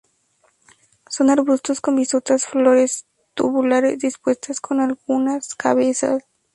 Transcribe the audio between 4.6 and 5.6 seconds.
en algunas